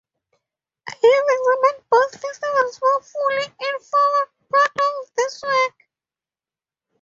[0.89, 5.75] I have examined both festivals more fully in a former part of this work.